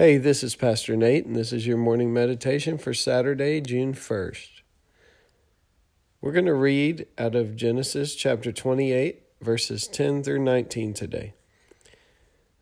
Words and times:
Hey, 0.00 0.16
this 0.16 0.42
is 0.42 0.56
Pastor 0.56 0.96
Nate, 0.96 1.26
and 1.26 1.36
this 1.36 1.52
is 1.52 1.66
your 1.66 1.76
morning 1.76 2.10
meditation 2.10 2.78
for 2.78 2.94
Saturday, 2.94 3.60
June 3.60 3.92
1st. 3.92 4.62
We're 6.22 6.32
going 6.32 6.46
to 6.46 6.54
read 6.54 7.06
out 7.18 7.34
of 7.34 7.54
Genesis 7.54 8.14
chapter 8.14 8.50
28, 8.50 9.20
verses 9.42 9.86
10 9.86 10.22
through 10.22 10.38
19 10.38 10.94
today. 10.94 11.34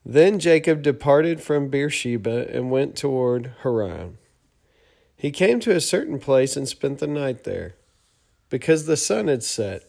Then 0.04 0.40
Jacob 0.40 0.82
departed 0.82 1.40
from 1.40 1.68
Beersheba 1.68 2.52
and 2.52 2.72
went 2.72 2.96
toward 2.96 3.52
Haran. 3.62 4.18
He 5.14 5.30
came 5.30 5.60
to 5.60 5.76
a 5.76 5.80
certain 5.80 6.18
place 6.18 6.56
and 6.56 6.66
spent 6.66 6.98
the 6.98 7.06
night 7.06 7.44
there, 7.44 7.76
because 8.50 8.86
the 8.86 8.96
sun 8.96 9.28
had 9.28 9.44
set. 9.44 9.84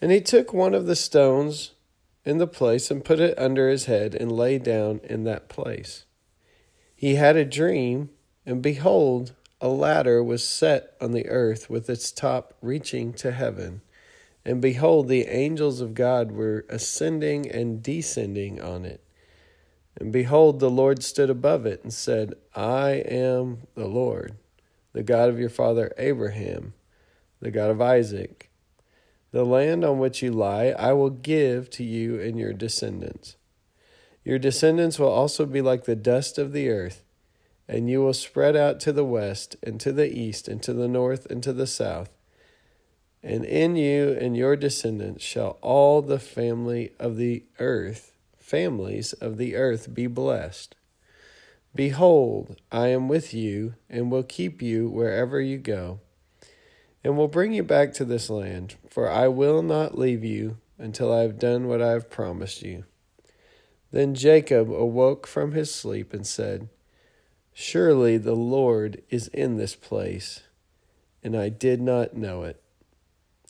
And 0.00 0.12
he 0.12 0.20
took 0.20 0.52
one 0.52 0.72
of 0.72 0.86
the 0.86 0.94
stones 0.94 1.72
in 2.24 2.38
the 2.38 2.46
place 2.46 2.92
and 2.92 3.04
put 3.04 3.18
it 3.18 3.36
under 3.36 3.68
his 3.68 3.86
head 3.86 4.14
and 4.14 4.30
lay 4.30 4.60
down 4.60 5.00
in 5.02 5.24
that 5.24 5.48
place. 5.48 6.04
He 7.04 7.16
had 7.16 7.36
a 7.36 7.44
dream, 7.44 8.08
and 8.46 8.62
behold, 8.62 9.34
a 9.60 9.68
ladder 9.68 10.24
was 10.24 10.42
set 10.42 10.94
on 11.02 11.12
the 11.12 11.28
earth 11.28 11.68
with 11.68 11.90
its 11.90 12.10
top 12.10 12.54
reaching 12.62 13.12
to 13.12 13.32
heaven. 13.32 13.82
And 14.42 14.62
behold, 14.62 15.08
the 15.08 15.26
angels 15.26 15.82
of 15.82 15.92
God 15.92 16.32
were 16.32 16.64
ascending 16.70 17.50
and 17.50 17.82
descending 17.82 18.58
on 18.58 18.86
it. 18.86 19.04
And 20.00 20.14
behold, 20.14 20.60
the 20.60 20.70
Lord 20.70 21.02
stood 21.02 21.28
above 21.28 21.66
it 21.66 21.82
and 21.82 21.92
said, 21.92 22.36
I 22.54 22.92
am 22.92 23.66
the 23.74 23.86
Lord, 23.86 24.36
the 24.94 25.02
God 25.02 25.28
of 25.28 25.38
your 25.38 25.50
father 25.50 25.92
Abraham, 25.98 26.72
the 27.38 27.50
God 27.50 27.70
of 27.70 27.82
Isaac. 27.82 28.48
The 29.30 29.44
land 29.44 29.84
on 29.84 29.98
which 29.98 30.22
you 30.22 30.32
lie 30.32 30.68
I 30.68 30.94
will 30.94 31.10
give 31.10 31.68
to 31.72 31.84
you 31.84 32.18
and 32.18 32.38
your 32.38 32.54
descendants. 32.54 33.36
Your 34.24 34.38
descendants 34.38 34.98
will 34.98 35.10
also 35.10 35.44
be 35.44 35.60
like 35.60 35.84
the 35.84 35.96
dust 35.96 36.38
of 36.38 36.52
the 36.52 36.70
earth, 36.70 37.03
and 37.68 37.88
you 37.88 38.00
will 38.00 38.14
spread 38.14 38.56
out 38.56 38.80
to 38.80 38.92
the 38.92 39.04
west, 39.04 39.56
and 39.62 39.80
to 39.80 39.92
the 39.92 40.12
east, 40.12 40.48
and 40.48 40.62
to 40.62 40.72
the 40.72 40.88
north, 40.88 41.26
and 41.26 41.42
to 41.42 41.52
the 41.52 41.66
south. 41.66 42.10
And 43.22 43.44
in 43.44 43.74
you 43.74 44.10
and 44.20 44.36
your 44.36 44.54
descendants 44.54 45.24
shall 45.24 45.58
all 45.62 46.02
the 46.02 46.18
family 46.18 46.92
of 47.00 47.16
the 47.16 47.44
earth, 47.58 48.12
families 48.38 49.14
of 49.14 49.38
the 49.38 49.56
earth, 49.56 49.94
be 49.94 50.06
blessed. 50.06 50.74
Behold, 51.74 52.60
I 52.70 52.88
am 52.88 53.08
with 53.08 53.32
you, 53.32 53.74
and 53.88 54.10
will 54.10 54.22
keep 54.22 54.60
you 54.60 54.88
wherever 54.88 55.40
you 55.40 55.56
go, 55.58 56.00
and 57.02 57.16
will 57.16 57.28
bring 57.28 57.52
you 57.52 57.62
back 57.62 57.94
to 57.94 58.04
this 58.04 58.28
land, 58.28 58.76
for 58.88 59.10
I 59.10 59.28
will 59.28 59.62
not 59.62 59.98
leave 59.98 60.22
you 60.22 60.58
until 60.78 61.12
I 61.12 61.22
have 61.22 61.38
done 61.38 61.66
what 61.66 61.80
I 61.80 61.92
have 61.92 62.10
promised 62.10 62.62
you. 62.62 62.84
Then 63.90 64.14
Jacob 64.14 64.70
awoke 64.70 65.26
from 65.26 65.52
his 65.52 65.74
sleep 65.74 66.12
and 66.12 66.26
said, 66.26 66.68
Surely 67.56 68.18
the 68.18 68.34
Lord 68.34 69.00
is 69.10 69.28
in 69.28 69.56
this 69.56 69.76
place, 69.76 70.42
and 71.22 71.36
I 71.36 71.48
did 71.48 71.80
not 71.80 72.16
know 72.16 72.42
it. 72.42 72.60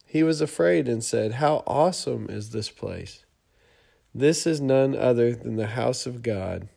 He 0.06 0.22
was 0.22 0.42
afraid 0.42 0.86
and 0.88 1.02
said, 1.02 1.33
How 1.33 1.64
awesome 1.66 2.28
is 2.28 2.50
this 2.50 2.69
place! 2.69 3.25
This 4.14 4.47
is 4.47 4.60
none 4.60 4.94
other 4.94 5.34
than 5.34 5.56
the 5.56 5.69
house 5.69 6.04
of 6.04 6.22
God, 6.22 6.69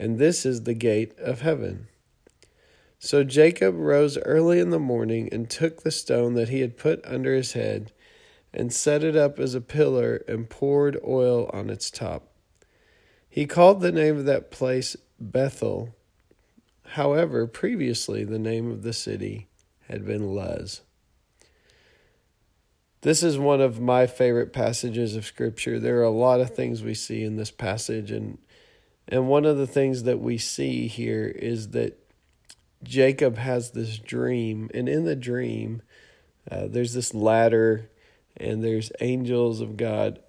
and 0.00 0.18
this 0.18 0.44
is 0.44 0.64
the 0.64 0.74
gate 0.74 1.16
of 1.18 1.42
heaven. 1.42 1.86
So 2.98 3.22
Jacob 3.22 3.76
rose 3.76 4.18
early 4.18 4.58
in 4.58 4.70
the 4.70 4.80
morning 4.80 5.28
and 5.30 5.48
took 5.48 5.82
the 5.82 5.92
stone 5.92 6.34
that 6.34 6.48
he 6.48 6.60
had 6.60 6.76
put 6.76 7.00
under 7.06 7.34
his 7.34 7.52
head 7.52 7.92
and 8.52 8.72
set 8.72 9.04
it 9.04 9.14
up 9.14 9.38
as 9.38 9.54
a 9.54 9.60
pillar 9.60 10.24
and 10.26 10.50
poured 10.50 10.98
oil 11.06 11.48
on 11.52 11.70
its 11.70 11.90
top. 11.90 12.32
He 13.30 13.46
called 13.46 13.80
the 13.80 13.92
name 13.92 14.18
of 14.18 14.24
that 14.24 14.50
place 14.50 14.96
Bethel. 15.20 15.94
However, 16.92 17.46
previously 17.46 18.24
the 18.24 18.38
name 18.38 18.70
of 18.70 18.82
the 18.82 18.92
city 18.92 19.48
had 19.88 20.06
been 20.06 20.34
Luz. 20.34 20.82
This 23.02 23.22
is 23.22 23.38
one 23.38 23.60
of 23.60 23.80
my 23.80 24.06
favorite 24.06 24.52
passages 24.52 25.14
of 25.14 25.24
scripture. 25.24 25.78
There 25.78 26.00
are 26.00 26.04
a 26.04 26.10
lot 26.10 26.40
of 26.40 26.54
things 26.54 26.82
we 26.82 26.94
see 26.94 27.22
in 27.22 27.36
this 27.36 27.50
passage 27.50 28.10
and 28.10 28.38
and 29.10 29.26
one 29.26 29.46
of 29.46 29.56
the 29.56 29.66
things 29.66 30.02
that 30.02 30.20
we 30.20 30.36
see 30.36 30.86
here 30.86 31.26
is 31.26 31.70
that 31.70 31.98
Jacob 32.82 33.38
has 33.38 33.70
this 33.70 33.98
dream 33.98 34.70
and 34.74 34.86
in 34.86 35.04
the 35.04 35.16
dream 35.16 35.80
uh, 36.50 36.66
there's 36.66 36.92
this 36.92 37.14
ladder 37.14 37.90
and 38.36 38.62
there's 38.62 38.92
angels 39.00 39.60
of 39.60 39.76
God 39.76 40.20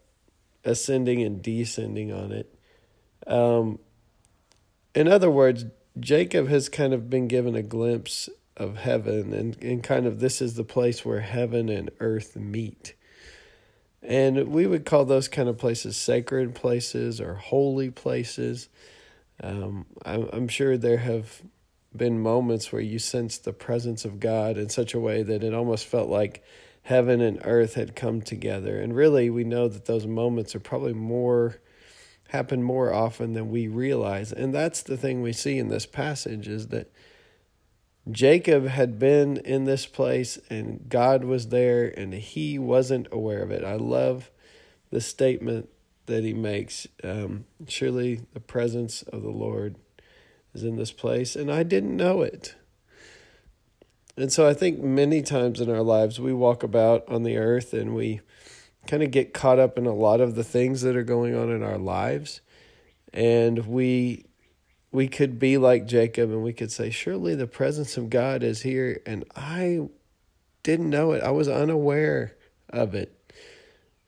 ascending 0.64 1.22
and 1.22 1.42
descending 1.42 2.12
on 2.12 2.31
it. 2.31 2.53
Um, 3.28 3.80
in 4.96 5.08
other 5.08 5.30
words, 5.30 5.66
Jacob 5.97 6.47
has 6.47 6.69
kind 6.69 6.94
of 6.94 7.09
been 7.09 7.27
given 7.27 7.55
a 7.55 7.61
glimpse 7.61 8.29
of 8.57 8.77
heaven, 8.77 9.33
and, 9.33 9.61
and 9.63 9.81
kind 9.81 10.05
of 10.05 10.19
this 10.19 10.41
is 10.41 10.55
the 10.55 10.63
place 10.63 11.05
where 11.05 11.22
heaven 11.22 11.69
and 11.69 11.89
earth 12.00 12.35
meet. 12.35 12.94
And 14.01 14.50
we 14.50 14.67
would 14.67 14.85
call 14.85 15.05
those 15.05 15.27
kind 15.27 15.50
of 15.50 15.57
places 15.57 15.97
sacred 15.97 16.55
places 16.55 17.19
or 17.19 17.35
holy 17.35 17.89
places. 17.89 18.69
Um, 19.41 19.85
I'm, 20.05 20.29
I'm 20.31 20.47
sure 20.47 20.77
there 20.77 20.97
have 20.97 21.41
been 21.95 22.21
moments 22.21 22.71
where 22.71 22.81
you 22.81 23.00
sensed 23.00 23.45
the 23.45 23.53
presence 23.53 24.06
of 24.06 24.19
God 24.19 24.57
in 24.57 24.69
such 24.69 24.94
a 24.94 25.00
way 25.00 25.23
that 25.23 25.44
it 25.44 25.53
almost 25.53 25.85
felt 25.85 26.09
like 26.09 26.44
heaven 26.83 27.21
and 27.21 27.41
earth 27.44 27.73
had 27.73 27.95
come 27.95 28.21
together. 28.21 28.79
And 28.79 28.95
really, 28.95 29.29
we 29.29 29.44
know 29.44 29.67
that 29.67 29.85
those 29.85 30.06
moments 30.07 30.56
are 30.56 30.59
probably 30.59 30.94
more 30.94 31.59
happen 32.29 32.62
more 32.62 32.94
often 32.94 33.34
than 33.34 33.50
we 33.50 33.67
realize. 33.67 34.31
And 34.31 34.53
that's 34.53 34.84
the 34.84 34.97
thing 34.97 35.22
we 35.22 35.34
see 35.34 35.57
in 35.57 35.69
this 35.69 35.85
passage 35.85 36.47
is 36.47 36.67
that 36.67 36.91
Jacob 38.09 38.67
had 38.67 38.97
been 38.97 39.38
in 39.38 39.66
this 39.66 39.85
place 39.85 40.39
and 40.50 40.85
God 40.89 41.23
was 41.23 41.50
there 41.50 41.88
and 41.88 42.13
he 42.13 42.57
wasn't 42.57 43.07
aware 43.12 43.41
of 43.41 43.51
it. 43.51 43.63
I 43.63 43.75
love 43.75 44.31
the 44.91 45.01
statement 45.01 45.69
that 46.06 46.23
he 46.23 46.34
makes. 46.34 46.88
Um, 47.03 47.45
Surely 47.68 48.22
the 48.34 48.39
presence 48.39 49.01
of 49.03 49.22
the 49.22 49.29
Lord 49.29 49.75
is 50.53 50.63
in 50.63 50.75
this 50.75 50.91
place, 50.91 51.35
and 51.35 51.51
I 51.51 51.63
didn't 51.63 51.95
know 51.95 52.22
it. 52.22 52.56
And 54.18 54.31
so 54.31 54.47
I 54.47 54.53
think 54.53 54.79
many 54.79 55.22
times 55.22 55.62
in 55.62 55.69
our 55.69 55.84
lives 55.84 56.19
we 56.19 56.34
walk 56.34 56.63
about 56.63 57.07
on 57.07 57.23
the 57.23 57.38
earth 57.38 57.73
and 57.73 57.95
we 57.95 58.22
kind 58.88 59.03
of 59.03 59.12
get 59.12 59.34
caught 59.34 59.59
up 59.59 59.78
in 59.78 59.85
a 59.85 59.94
lot 59.94 60.22
of 60.22 60.35
the 60.35 60.44
things 60.44 60.81
that 60.81 60.95
are 60.95 61.03
going 61.03 61.35
on 61.35 61.51
in 61.51 61.63
our 61.63 61.78
lives. 61.78 62.41
And 63.13 63.67
we 63.67 64.25
we 64.91 65.07
could 65.07 65.38
be 65.38 65.57
like 65.57 65.85
Jacob 65.85 66.31
and 66.31 66.44
we 66.44 66.53
could 66.53 66.72
say 66.72 66.89
surely 66.89 67.35
the 67.35 67.47
presence 67.47 67.95
of 67.97 68.09
God 68.09 68.41
is 68.41 68.63
here. 68.63 69.01
And 69.06 69.23
I 69.35 69.88
didn't 70.63 70.89
know 70.89 71.12
it. 71.12 71.23
I 71.23 71.31
was 71.31 71.47
unaware 71.47 72.35
of 72.69 72.95
it. 72.95 73.16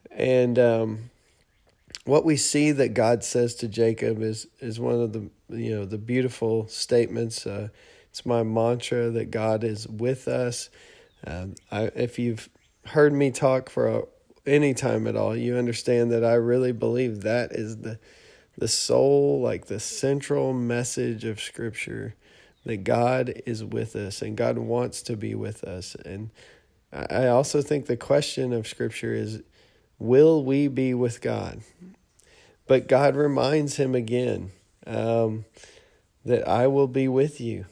And 0.09 0.57
um, 0.57 1.11
what 2.05 2.25
we 2.25 2.35
see 2.35 2.71
that 2.71 2.93
God 2.93 3.23
says 3.23 3.55
to 3.55 3.67
Jacob 3.67 4.21
is 4.21 4.47
is 4.59 4.79
one 4.79 4.99
of 4.99 5.13
the 5.13 5.29
you 5.49 5.75
know 5.75 5.85
the 5.85 5.97
beautiful 5.97 6.67
statements. 6.67 7.45
Uh, 7.45 7.69
it's 8.09 8.25
my 8.25 8.43
mantra 8.43 9.09
that 9.11 9.31
God 9.31 9.63
is 9.63 9.87
with 9.87 10.27
us. 10.27 10.69
Um, 11.25 11.55
I, 11.71 11.83
if 11.95 12.19
you've 12.19 12.49
heard 12.85 13.13
me 13.13 13.31
talk 13.31 13.69
for 13.69 13.87
a, 13.87 14.01
any 14.45 14.73
time 14.73 15.07
at 15.07 15.15
all, 15.15 15.35
you 15.35 15.55
understand 15.55 16.11
that 16.11 16.23
I 16.23 16.33
really 16.33 16.71
believe 16.71 17.21
that 17.21 17.51
is 17.51 17.77
the 17.77 17.99
the 18.57 18.67
soul, 18.67 19.41
like 19.41 19.65
the 19.65 19.79
central 19.79 20.53
message 20.53 21.23
of 21.23 21.39
Scripture, 21.39 22.15
that 22.65 22.83
God 22.83 23.33
is 23.45 23.63
with 23.63 23.95
us 23.95 24.21
and 24.21 24.37
God 24.37 24.57
wants 24.57 25.01
to 25.03 25.15
be 25.15 25.33
with 25.33 25.63
us. 25.63 25.95
And 25.95 26.31
I 26.91 27.27
also 27.27 27.61
think 27.61 27.85
the 27.85 27.97
question 27.97 28.53
of 28.53 28.67
Scripture 28.67 29.13
is, 29.13 29.41
will 29.97 30.43
we 30.43 30.67
be 30.67 30.93
with 30.93 31.21
God? 31.21 31.61
But 32.67 32.87
God 32.87 33.15
reminds 33.15 33.77
him 33.77 33.95
again 33.95 34.51
um, 34.85 35.45
that 36.25 36.47
I 36.47 36.67
will 36.67 36.87
be 36.87 37.07
with 37.07 37.39
you. 37.41 37.65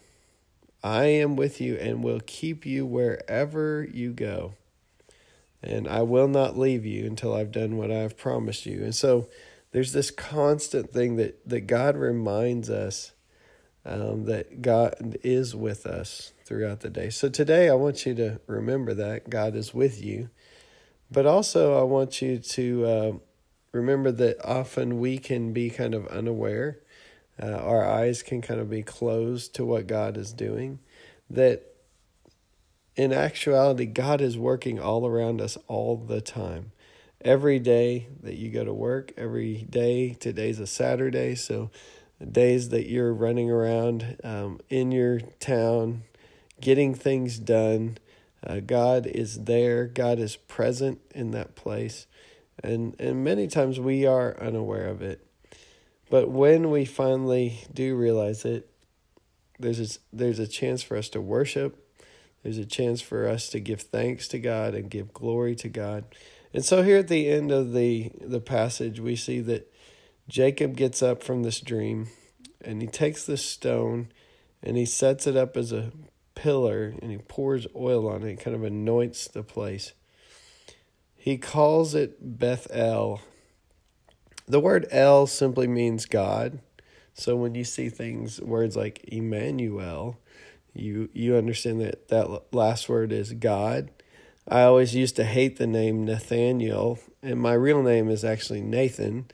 I 0.82 1.06
am 1.06 1.36
with 1.36 1.60
you 1.60 1.76
and 1.76 2.04
will 2.04 2.22
keep 2.26 2.66
you 2.66 2.86
wherever 2.86 3.88
you 3.92 4.14
go 4.14 4.54
and 5.62 5.88
I 5.88 6.02
will 6.02 6.28
not 6.28 6.58
leave 6.58 6.86
you 6.86 7.06
until 7.06 7.34
I've 7.34 7.52
done 7.52 7.78
what 7.78 7.92
I've 7.92 8.18
promised 8.18 8.66
you. 8.66 8.84
And 8.84 8.96
so 8.96 9.30
there's 9.72 9.94
this 9.94 10.12
constant 10.12 10.92
thing 10.92 11.18
that, 11.18 11.48
that 11.48 11.62
God 11.62 11.96
reminds 11.96 12.70
us 12.70 13.12
um, 13.86 14.26
that 14.26 14.62
God 14.62 15.18
is 15.24 15.56
with 15.56 15.86
us 15.86 16.34
throughout 16.46 16.82
the 16.82 16.90
day. 16.90 17.10
So 17.10 17.30
today 17.30 17.70
I 17.70 17.76
want 17.76 18.06
you 18.06 18.14
to 18.16 18.40
remember 18.48 18.94
that 18.94 19.30
God 19.30 19.56
is 19.56 19.74
with 19.74 20.04
you. 20.04 20.30
But 21.12 21.26
also, 21.26 21.80
I 21.80 21.84
want 21.84 22.22
you 22.22 22.38
to 22.38 22.86
uh, 22.86 23.12
remember 23.72 24.12
that 24.12 24.46
often 24.46 25.00
we 25.00 25.18
can 25.18 25.54
be 25.54 25.70
kind 25.70 25.96
of 25.96 26.06
unaware. 26.08 26.80
Uh, 27.42 27.48
our 27.48 27.84
eyes 27.84 28.22
can 28.22 28.42
kind 28.42 28.60
of 28.60 28.70
be 28.70 28.84
closed 28.84 29.56
to 29.56 29.66
what 29.66 29.88
God 29.88 30.18
is 30.18 30.34
doing. 30.34 30.80
That 31.30 31.69
in 33.00 33.14
actuality, 33.14 33.86
God 33.86 34.20
is 34.20 34.38
working 34.38 34.78
all 34.78 35.08
around 35.08 35.40
us 35.40 35.58
all 35.70 35.96
the 35.96 36.20
time. 36.20 36.74
Every 37.22 37.58
day 37.58 38.08
that 38.22 38.36
you 38.36 38.52
go 38.52 38.66
to 38.66 38.74
work, 38.74 39.14
every 39.16 39.66
day, 39.70 40.18
today's 40.20 40.60
a 40.60 40.68
Saturday, 40.68 41.36
so 41.36 41.72
days 42.30 42.68
that 42.70 42.90
you're 42.90 43.14
running 43.14 43.50
around 43.50 44.18
um, 44.26 44.60
in 44.70 44.92
your 44.92 45.22
town, 45.40 46.02
getting 46.60 46.94
things 46.94 47.40
done, 47.40 48.00
uh, 48.46 48.60
God 48.60 49.08
is 49.08 49.46
there. 49.46 49.86
God 49.88 50.20
is 50.20 50.36
present 50.36 51.00
in 51.16 51.32
that 51.32 51.56
place. 51.56 52.06
And, 52.62 53.00
and 53.00 53.24
many 53.24 53.48
times 53.48 53.80
we 53.80 54.06
are 54.06 54.38
unaware 54.42 54.88
of 54.88 55.02
it. 55.02 55.26
But 56.10 56.30
when 56.30 56.70
we 56.70 56.84
finally 56.84 57.64
do 57.74 57.96
realize 57.96 58.44
it, 58.44 58.70
there's 59.58 59.80
a, 59.80 60.00
there's 60.12 60.40
a 60.40 60.48
chance 60.48 60.84
for 60.84 60.98
us 60.98 61.08
to 61.10 61.22
worship. 61.22 61.86
There's 62.44 62.58
a 62.58 62.66
chance 62.66 63.02
for 63.02 63.28
us 63.28 63.50
to 63.50 63.60
give 63.60 63.82
thanks 63.82 64.28
to 64.30 64.40
God 64.40 64.74
and 64.74 64.90
give 64.90 65.14
glory 65.14 65.56
to 65.58 65.70
God. 65.70 66.06
And 66.54 66.64
so 66.64 66.84
here 66.84 66.98
at 66.98 67.08
the 67.08 67.30
end 67.30 67.52
of 67.52 67.74
the, 67.74 68.12
the 68.22 68.40
passage, 68.40 69.00
we 69.00 69.16
see 69.16 69.40
that 69.42 69.72
Jacob 70.28 70.76
gets 70.76 71.04
up 71.04 71.22
from 71.22 71.44
this 71.44 71.60
dream 71.60 72.08
and 72.62 72.82
he 72.82 72.88
takes 72.88 73.26
this 73.26 73.44
stone 73.44 74.10
and 74.64 74.78
he 74.78 74.86
sets 74.86 75.28
it 75.28 75.36
up 75.36 75.56
as 75.58 75.72
a 75.72 75.92
pillar 76.36 76.96
and 77.02 77.12
he 77.12 77.18
pours 77.18 77.68
oil 77.76 78.08
on 78.08 78.24
it, 78.24 78.40
kind 78.40 78.56
of 78.56 78.64
anoints 78.64 79.28
the 79.28 79.44
place. 79.44 79.94
He 81.16 81.38
calls 81.38 81.94
it 81.94 82.40
Bethel. 82.40 83.22
The 84.48 84.60
word 84.60 84.88
El 84.90 85.28
simply 85.28 85.68
means 85.68 86.06
God. 86.06 86.60
So 87.14 87.36
when 87.36 87.54
you 87.56 87.66
see 87.66 87.90
things, 87.90 88.40
words 88.40 88.78
like 88.78 89.04
Emmanuel, 89.04 90.18
you 90.80 91.10
you 91.14 91.36
understand 91.36 91.82
that 91.82 92.08
that 92.10 92.54
last 92.54 92.90
word 92.90 93.12
is 93.12 93.34
God. 93.34 93.90
I 94.48 94.64
always 94.64 94.96
used 94.96 95.16
to 95.18 95.26
hate 95.26 95.58
the 95.58 95.68
name 95.68 96.06
Nathaniel, 96.06 97.00
and 97.22 97.40
my 97.40 97.54
real 97.54 97.84
name 97.84 98.10
is 98.10 98.26
actually 98.26 98.62
Nathan. 98.62 99.30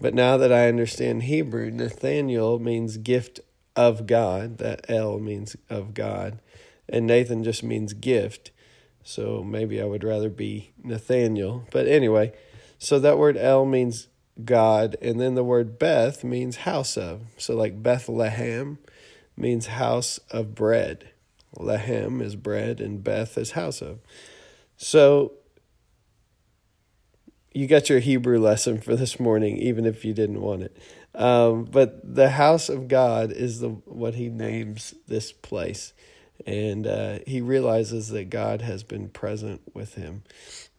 But 0.00 0.14
now 0.14 0.38
that 0.38 0.52
I 0.52 0.68
understand 0.68 1.24
Hebrew, 1.24 1.70
Nathaniel 1.70 2.58
means 2.58 2.96
gift 2.96 3.40
of 3.76 4.06
God. 4.06 4.58
That 4.58 4.88
El 4.88 5.18
means 5.18 5.56
of 5.68 5.92
God. 5.92 6.40
And 6.88 7.06
Nathan 7.06 7.44
just 7.44 7.62
means 7.62 7.92
gift. 7.92 8.50
So 9.04 9.42
maybe 9.42 9.80
I 9.80 9.84
would 9.84 10.04
rather 10.04 10.30
be 10.30 10.72
Nathaniel. 10.82 11.64
But 11.70 11.86
anyway, 11.86 12.32
so 12.78 12.98
that 12.98 13.18
word 13.18 13.36
El 13.36 13.66
means 13.66 14.08
God. 14.42 14.96
And 15.02 15.20
then 15.20 15.34
the 15.34 15.44
word 15.44 15.78
Beth 15.78 16.24
means 16.24 16.56
house 16.56 16.96
of. 16.96 17.22
So 17.36 17.54
like 17.54 17.82
Bethlehem 17.82 18.78
means 19.40 19.66
house 19.66 20.18
of 20.30 20.54
bread. 20.54 21.10
Lehem 21.56 22.20
is 22.22 22.36
bread 22.36 22.80
and 22.80 23.02
Beth 23.02 23.36
is 23.36 23.52
house 23.52 23.82
of. 23.82 23.98
So 24.76 25.32
you 27.52 27.66
got 27.66 27.88
your 27.88 27.98
Hebrew 27.98 28.38
lesson 28.38 28.80
for 28.80 28.94
this 28.94 29.18
morning, 29.18 29.56
even 29.58 29.84
if 29.84 30.04
you 30.04 30.14
didn't 30.14 30.40
want 30.40 30.62
it. 30.62 30.76
Um, 31.14 31.64
but 31.64 32.14
the 32.14 32.30
house 32.30 32.68
of 32.68 32.88
God 32.88 33.32
is 33.32 33.60
the 33.60 33.70
what 33.70 34.14
he 34.14 34.28
names 34.28 34.94
this 35.08 35.32
place, 35.32 35.92
and 36.46 36.86
uh, 36.86 37.18
he 37.26 37.40
realizes 37.40 38.10
that 38.10 38.30
God 38.30 38.62
has 38.62 38.84
been 38.84 39.08
present 39.08 39.60
with 39.74 39.94
him, 39.94 40.22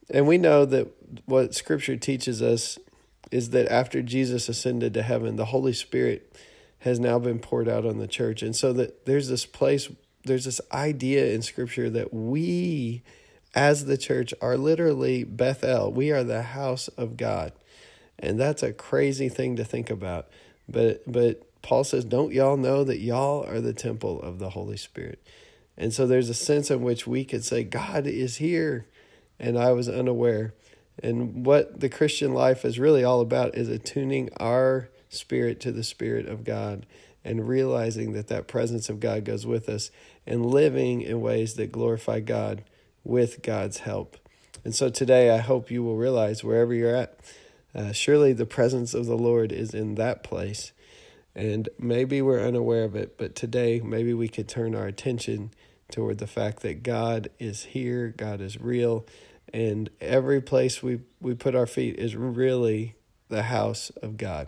and 0.09 0.25
we 0.25 0.37
know 0.37 0.63
that 0.63 0.87
what 1.25 1.53
Scripture 1.53 1.97
teaches 1.97 2.41
us 2.41 2.79
is 3.29 3.49
that 3.49 3.69
after 3.69 4.01
Jesus 4.01 4.47
ascended 4.47 4.93
to 4.93 5.01
heaven, 5.01 5.35
the 5.35 5.45
Holy 5.45 5.73
Spirit 5.73 6.33
has 6.81 6.99
now 6.99 7.19
been 7.19 7.39
poured 7.39 7.67
out 7.67 7.85
on 7.85 7.97
the 7.97 8.07
church, 8.07 8.41
and 8.41 8.55
so 8.55 8.73
that 8.73 9.05
there's 9.05 9.29
this 9.29 9.45
place, 9.45 9.89
there's 10.23 10.45
this 10.45 10.61
idea 10.71 11.33
in 11.33 11.41
Scripture 11.41 11.89
that 11.89 12.13
we 12.13 13.01
as 13.53 13.85
the 13.85 13.97
church 13.97 14.33
are 14.41 14.57
literally 14.57 15.23
Bethel. 15.23 15.91
We 15.91 16.11
are 16.11 16.23
the 16.23 16.41
house 16.41 16.87
of 16.89 17.17
God. 17.17 17.51
And 18.17 18.39
that's 18.39 18.63
a 18.63 18.73
crazy 18.73 19.29
thing 19.29 19.55
to 19.55 19.65
think 19.65 19.89
about. 19.89 20.27
But 20.69 21.03
but 21.11 21.43
Paul 21.61 21.83
says, 21.83 22.05
"Don't 22.05 22.33
y'all 22.33 22.57
know 22.57 22.83
that 22.83 22.99
y'all 22.99 23.43
are 23.45 23.59
the 23.59 23.73
temple 23.73 24.21
of 24.21 24.39
the 24.39 24.51
Holy 24.51 24.77
Spirit?" 24.77 25.19
And 25.77 25.93
so 25.93 26.05
there's 26.05 26.29
a 26.29 26.35
sense 26.35 26.69
in 26.69 26.81
which 26.81 27.07
we 27.07 27.25
could 27.25 27.43
say 27.43 27.63
God 27.63 28.05
is 28.05 28.37
here 28.37 28.85
and 29.39 29.57
I 29.57 29.71
was 29.71 29.89
unaware. 29.89 30.53
And 31.01 31.45
what 31.45 31.79
the 31.79 31.89
Christian 31.89 32.33
life 32.33 32.63
is 32.63 32.77
really 32.77 33.03
all 33.03 33.21
about 33.21 33.55
is 33.55 33.69
attuning 33.69 34.29
our 34.37 34.89
spirit 35.11 35.59
to 35.59 35.71
the 35.71 35.83
spirit 35.83 36.27
of 36.27 36.43
God 36.43 36.85
and 37.23 37.47
realizing 37.47 38.13
that 38.13 38.27
that 38.29 38.47
presence 38.47 38.89
of 38.89 38.99
God 38.99 39.25
goes 39.25 39.45
with 39.45 39.69
us 39.69 39.91
and 40.25 40.45
living 40.45 41.01
in 41.01 41.21
ways 41.21 41.53
that 41.55 41.71
glorify 41.71 42.19
God 42.19 42.63
with 43.03 43.43
God's 43.43 43.79
help. 43.79 44.17
And 44.63 44.73
so 44.73 44.89
today, 44.89 45.29
I 45.29 45.37
hope 45.37 45.69
you 45.69 45.83
will 45.83 45.97
realize 45.97 46.43
wherever 46.43 46.73
you're 46.73 46.95
at, 46.95 47.19
uh, 47.73 47.91
surely 47.91 48.33
the 48.33 48.45
presence 48.45 48.93
of 48.93 49.05
the 49.05 49.17
Lord 49.17 49.51
is 49.51 49.73
in 49.73 49.95
that 49.95 50.23
place. 50.23 50.71
And 51.35 51.69
maybe 51.79 52.21
we're 52.21 52.45
unaware 52.45 52.83
of 52.83 52.95
it, 52.95 53.17
but 53.17 53.35
today, 53.35 53.79
maybe 53.79 54.13
we 54.13 54.27
could 54.27 54.47
turn 54.47 54.75
our 54.75 54.87
attention 54.87 55.51
toward 55.91 56.17
the 56.17 56.27
fact 56.27 56.61
that 56.61 56.83
God 56.83 57.29
is 57.39 57.63
here, 57.63 58.13
God 58.15 58.41
is 58.41 58.59
real, 58.59 59.05
and 59.53 59.89
every 59.99 60.41
place 60.41 60.81
we, 60.81 61.01
we 61.19 61.33
put 61.33 61.55
our 61.55 61.67
feet 61.67 61.97
is 61.97 62.15
really 62.15 62.95
the 63.29 63.43
house 63.43 63.89
of 64.01 64.17
God. 64.17 64.47